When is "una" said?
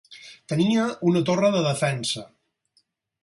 1.11-1.21